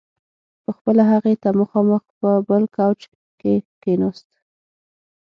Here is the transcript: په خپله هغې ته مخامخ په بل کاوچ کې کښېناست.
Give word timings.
په 0.63 0.71
خپله 0.77 1.03
هغې 1.11 1.33
ته 1.41 1.49
مخامخ 1.59 2.03
په 2.19 2.29
بل 2.47 2.63
کاوچ 2.75 3.01
کې 3.39 3.53
کښېناست. 3.81 4.29